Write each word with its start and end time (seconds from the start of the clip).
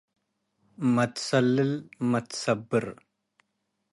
መትሳልል 0.95 1.71
መትሰብር፣ 2.11 2.85